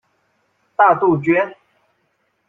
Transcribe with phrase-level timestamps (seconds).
[0.75, 1.55] 大杜鹃。